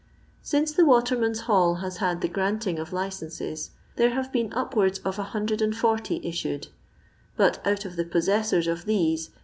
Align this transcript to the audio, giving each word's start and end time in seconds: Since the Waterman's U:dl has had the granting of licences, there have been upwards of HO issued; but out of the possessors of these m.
Since 0.41 0.71
the 0.71 0.83
Waterman's 0.83 1.41
U:dl 1.41 1.81
has 1.81 1.97
had 1.97 2.21
the 2.21 2.27
granting 2.27 2.79
of 2.79 2.91
licences, 2.91 3.69
there 3.97 4.09
have 4.15 4.31
been 4.31 4.51
upwards 4.51 4.97
of 5.05 5.17
HO 5.17 5.97
issued; 6.23 6.69
but 7.37 7.61
out 7.67 7.85
of 7.85 7.97
the 7.97 8.05
possessors 8.05 8.65
of 8.65 8.85
these 8.85 9.27
m. 9.27 9.33